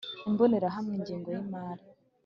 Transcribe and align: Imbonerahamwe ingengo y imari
Imbonerahamwe 0.29 0.93
ingengo 0.99 1.29
y 1.35 1.39
imari 1.43 1.83